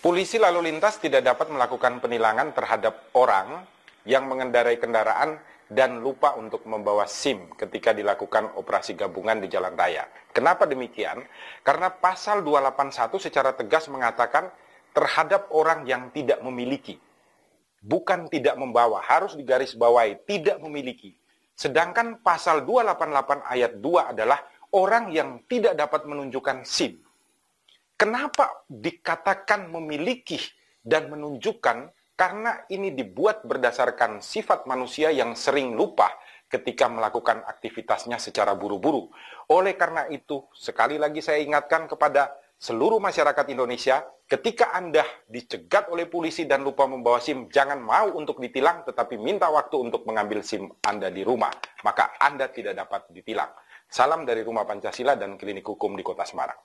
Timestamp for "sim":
7.04-7.52, 26.64-27.04, 47.20-47.52, 50.40-50.72